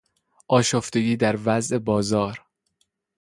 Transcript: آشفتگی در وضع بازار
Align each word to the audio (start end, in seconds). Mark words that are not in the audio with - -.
آشفتگی 0.47 1.17
در 1.17 1.39
وضع 1.45 1.77
بازار 1.77 2.39